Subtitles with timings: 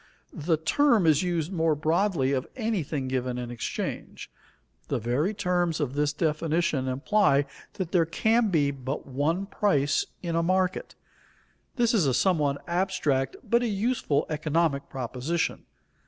[0.33, 4.31] The term is used more broadly of anything given in exchange.
[4.87, 10.35] The very terms of this definition imply that there can be but one price in
[10.35, 10.95] a market.
[11.75, 15.67] This is a somewhat abstract but a useful economic proposition.